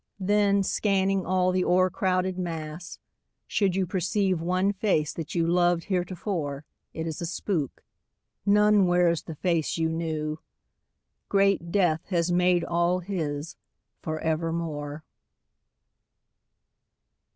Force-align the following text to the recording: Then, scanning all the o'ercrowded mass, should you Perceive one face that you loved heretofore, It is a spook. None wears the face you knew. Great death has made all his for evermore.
Then, 0.19 0.63
scanning 0.63 1.27
all 1.27 1.51
the 1.51 1.63
o'ercrowded 1.63 2.35
mass, 2.35 2.97
should 3.45 3.75
you 3.75 3.85
Perceive 3.85 4.41
one 4.41 4.73
face 4.73 5.13
that 5.13 5.35
you 5.35 5.45
loved 5.45 5.83
heretofore, 5.83 6.65
It 6.91 7.05
is 7.05 7.21
a 7.21 7.27
spook. 7.27 7.83
None 8.43 8.87
wears 8.87 9.21
the 9.21 9.35
face 9.35 9.77
you 9.77 9.89
knew. 9.89 10.39
Great 11.29 11.71
death 11.71 12.01
has 12.07 12.31
made 12.31 12.63
all 12.65 12.97
his 13.01 13.55
for 14.01 14.19
evermore. 14.21 15.03